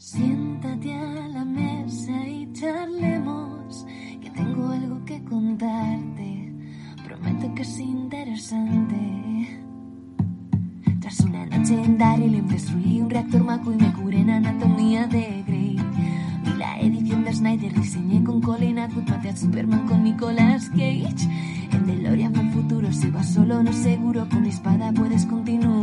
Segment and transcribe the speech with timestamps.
[0.00, 3.84] Siéntate a la mesa y charlemos,
[4.20, 6.54] que tengo algo que contarte.
[7.04, 8.96] Prometo que es interesante.
[11.00, 15.42] Tras una noche en Daryl destruí un reactor Maco y me curé en anatomía de
[15.44, 15.76] Grey.
[16.44, 21.28] Vi la edición de Snyder, diseñé con Colin Atwood, a Superman con Nicolas Cage.
[21.72, 25.77] En DeLorean el futuro, si vas solo no seguro, con mi espada puedes continuar.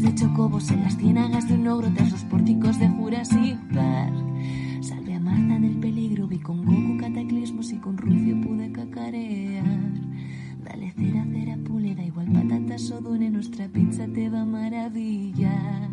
[0.00, 4.14] De chocobos en las ciénagas de un ogro tras los pórticos de Jurassic Park.
[4.82, 9.62] Salve a Marta del peligro, vi con Goku cataclismos y con Rufio pude cacarear.
[10.64, 15.90] Dale cera, cera, pule, da igual patatas o dune, nuestra pizza te va maravillar.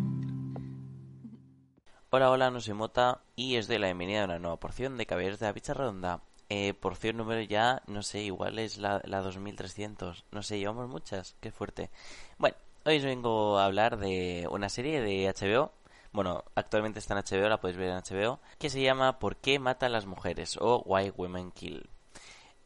[2.08, 5.04] Hola, hola, no soy Mota y os doy la bienvenida a una nueva porción de
[5.04, 6.22] Caballeros de la Pizza Redonda.
[6.48, 10.24] Eh, porción número ya, no sé, igual es la, la 2300.
[10.32, 11.90] No sé, llevamos muchas, qué fuerte.
[12.38, 12.56] Bueno,
[12.88, 15.72] hoy os vengo a hablar de una serie de HBO.
[16.10, 18.40] Bueno, actualmente está en HBO, la podéis ver en HBO.
[18.58, 20.56] Que se llama ¿Por qué matan las mujeres?
[20.58, 21.90] o Why Women Kill.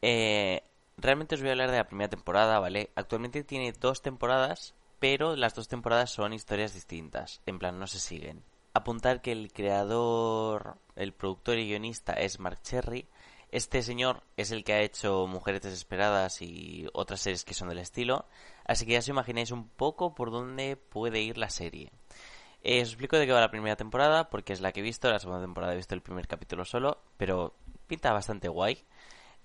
[0.01, 0.63] Eh,
[0.95, 2.91] realmente os voy a hablar de la primera temporada, ¿vale?
[2.95, 7.41] Actualmente tiene dos temporadas, pero las dos temporadas son historias distintas.
[7.45, 8.43] En plan, no se siguen.
[8.73, 13.09] Apuntar que el creador, el productor y guionista es Mark Cherry.
[13.53, 17.77] Este señor es el que ha hecho Mujeres Desesperadas y otras series que son del
[17.77, 18.25] estilo.
[18.65, 21.91] Así que ya os imagináis un poco por dónde puede ir la serie.
[22.63, 25.07] Eh, os explico de qué va la primera temporada, porque es la que he visto.
[25.11, 27.53] La segunda temporada he visto el primer capítulo solo, pero
[27.85, 28.83] pinta bastante guay.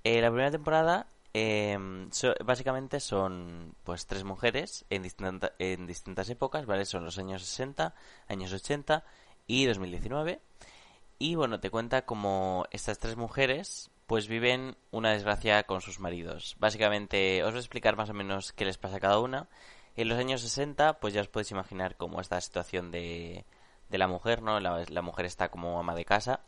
[0.04, 1.06] Eh, la primera temporada
[2.10, 5.06] so- básicamente son pues tres mujeres en,
[5.58, 6.86] en distintas épocas, ¿vale?
[6.86, 7.94] Son los años 60,
[8.26, 9.04] años 80
[9.46, 10.40] y 2019.
[11.18, 16.56] Y bueno, te cuenta como estas tres mujeres pues viven una desgracia con sus maridos.
[16.58, 19.48] Básicamente os voy a explicar más o menos qué les pasa a cada una.
[19.96, 23.44] En los años 60 pues ya os podéis imaginar cómo esta situación de,
[23.90, 24.60] de la mujer, ¿no?
[24.60, 26.40] La, la mujer está como ama de casa.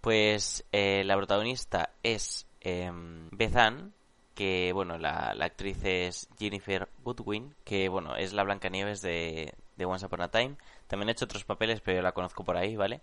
[0.00, 2.90] Pues eh, la protagonista es eh,
[3.30, 3.94] Beth Ann,
[4.34, 9.84] que bueno, la, la actriz es Jennifer Goodwin, que bueno, es la Blancanieves de, de
[9.84, 10.56] Once Upon a Time.
[10.88, 13.02] También ha hecho otros papeles, pero yo la conozco por ahí, ¿vale?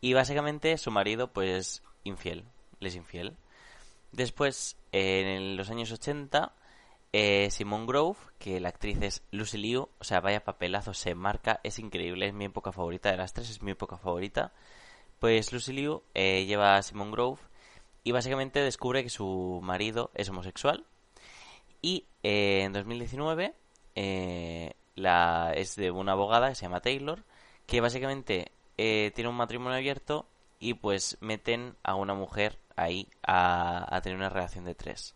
[0.00, 2.44] Y básicamente su marido, pues, infiel,
[2.80, 3.36] le es infiel.
[4.14, 6.52] Después, en los años 80,
[7.12, 11.58] eh, Simone Grove, que la actriz es Lucy Liu, o sea, vaya papelazo, se marca,
[11.64, 14.52] es increíble, es mi época favorita de las tres, es mi época favorita.
[15.18, 17.40] Pues Lucy Liu eh, lleva a Simone Grove
[18.04, 20.86] y básicamente descubre que su marido es homosexual.
[21.82, 23.52] Y eh, en 2019
[23.96, 27.24] eh, la, es de una abogada que se llama Taylor,
[27.66, 30.28] que básicamente tiene un matrimonio abierto
[30.60, 35.14] y pues meten a una mujer ahí a, a tener una relación de tres.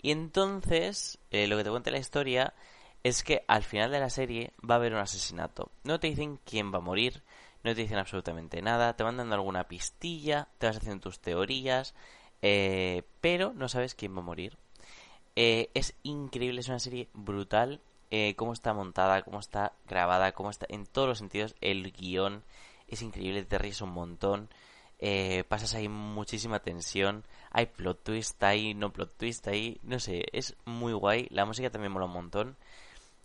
[0.00, 2.54] Y entonces, eh, lo que te cuenta la historia
[3.02, 5.70] es que al final de la serie va a haber un asesinato.
[5.84, 7.22] No te dicen quién va a morir,
[7.62, 11.94] no te dicen absolutamente nada, te van dando alguna pistilla, te vas haciendo tus teorías,
[12.42, 14.58] eh, pero no sabes quién va a morir.
[15.36, 17.80] Eh, es increíble, es una serie brutal.
[18.10, 21.54] eh, cómo está montada, cómo está grabada, cómo está en todos los sentidos.
[21.60, 22.44] El guion
[22.88, 24.48] es increíble, te ríes un montón.
[24.98, 27.24] Eh, pasas ahí muchísima tensión.
[27.50, 29.78] Hay plot twist ahí, no plot twist ahí.
[29.82, 31.28] No sé, es muy guay.
[31.30, 32.56] La música también mola un montón.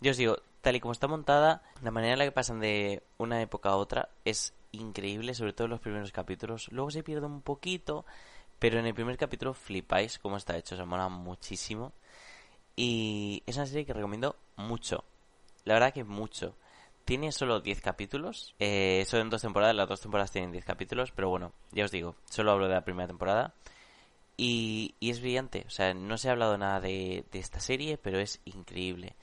[0.00, 3.02] Yo os digo, tal y como está montada, la manera en la que pasan de
[3.18, 6.68] una época a otra es increíble, sobre todo en los primeros capítulos.
[6.72, 8.04] Luego se pierde un poquito,
[8.58, 11.92] pero en el primer capítulo flipáis cómo está hecho, se mola muchísimo.
[12.76, 15.04] Y es una serie que recomiendo mucho.
[15.64, 16.54] La verdad que mucho.
[17.04, 18.54] Tiene solo 10 capítulos.
[18.58, 22.16] Eh, son dos temporadas, las dos temporadas tienen 10 capítulos, pero bueno, ya os digo,
[22.30, 23.54] solo hablo de la primera temporada.
[24.36, 28.18] Y, y es brillante, o sea, no se ha hablado nada de, esta serie, pero
[28.18, 29.16] es increíble.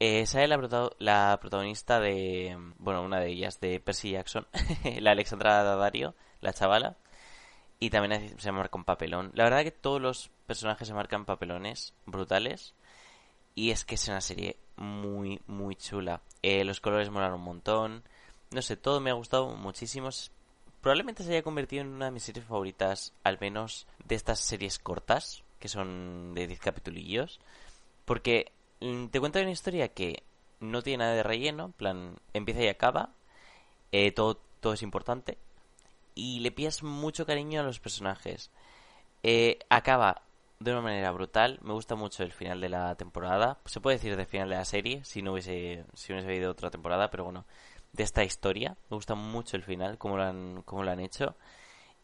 [0.00, 4.46] Eh, sale la, la protagonista de, bueno, una de ellas, de Percy Jackson,
[5.00, 6.96] la Alexandra Daddario, la chavala,
[7.78, 9.30] y también se marca un papelón.
[9.34, 12.74] La verdad que todos los personajes se marcan papelones brutales,
[13.54, 16.22] y es que es una serie muy, muy chula.
[16.42, 18.02] Eh, los colores molan un montón,
[18.50, 20.10] no sé, todo me ha gustado muchísimo.
[20.80, 24.78] Probablemente se haya convertido en una de mis series favoritas, al menos de estas series
[24.78, 27.40] cortas, que son de 10 capitulillos.
[28.04, 30.24] Porque mm, te cuenta una historia que
[30.60, 33.10] no tiene nada de relleno, en plan, empieza y acaba.
[33.92, 35.38] eh, todo todo es importante
[36.14, 38.50] y le pillas mucho cariño a los personajes.
[39.22, 40.22] Eh, acaba
[40.60, 41.58] de una manera brutal.
[41.62, 43.58] Me gusta mucho el final de la temporada.
[43.64, 46.70] Se puede decir del final de la serie, si no hubiese, si hubiese habido otra
[46.70, 47.46] temporada, pero bueno,
[47.92, 48.76] de esta historia.
[48.90, 51.34] Me gusta mucho el final, como lo han, cómo lo han hecho.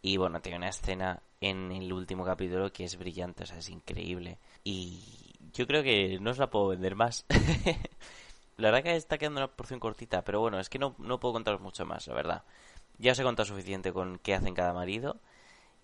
[0.02, 3.68] Y bueno, tiene una escena en el último capítulo que es brillante, o sea, es
[3.68, 4.38] increíble.
[4.64, 7.26] Y yo creo que no os la puedo vender más.
[8.56, 11.34] la verdad que está quedando una porción cortita, pero bueno, es que no, no puedo
[11.34, 12.44] contaros mucho más, la verdad.
[12.98, 15.20] Ya os he contado suficiente con qué hacen cada marido.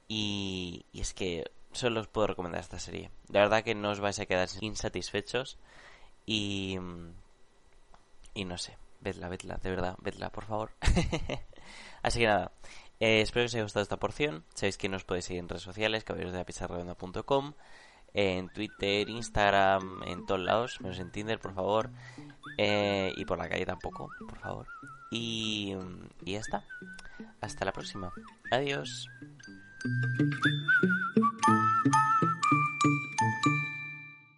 [0.09, 3.11] Y, y es que solo os puedo recomendar esta serie.
[3.29, 5.59] La verdad que no os vais a quedar insatisfechos.
[6.27, 6.79] Y.
[8.35, 8.77] Y no sé.
[9.01, 10.71] Vedla, vedla, de verdad, vedla, por favor.
[12.03, 12.53] Así que nada.
[13.01, 14.45] Eh, espero que os haya gustado esta porción.
[14.55, 16.45] Sabéis que nos podéis seguir en redes sociales, caballeros de la
[18.15, 21.91] en Twitter, Instagram, en todos lados, menos en Tinder, por favor.
[22.59, 24.67] Eh, y por la calle tampoco, por favor.
[25.11, 25.75] Y,
[26.25, 26.65] y ya está.
[27.41, 28.13] Hasta la próxima.
[28.51, 29.09] Adiós.
[29.85, 30.05] thank
[31.47, 32.12] you